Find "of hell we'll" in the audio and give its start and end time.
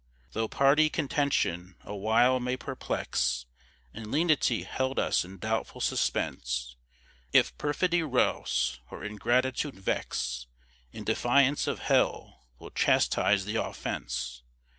11.67-12.71